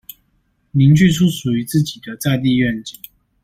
[0.71, 2.99] 凝聚出屬於自己的在地願景